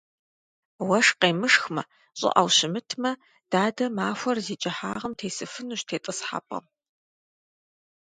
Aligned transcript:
Уэшх 0.87 1.13
къемышхмэ, 1.19 1.83
щӀыӀэу 2.19 2.49
щымытмэ, 2.55 3.11
дадэ 3.51 3.85
махуэр 3.95 4.37
зи 4.45 4.55
кӀыхьагъым 4.61 5.13
тесыфынущ 5.19 5.81
тетӏысхьэпӏэм. 5.87 6.65